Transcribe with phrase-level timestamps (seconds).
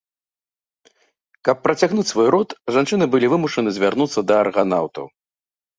[1.49, 5.05] Каб працягнуць свой род, жанчыны былі вымушаны звярнуцца да арганаўтаў.